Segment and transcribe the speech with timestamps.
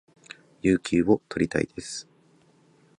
[0.63, 2.07] 有給を取りたいです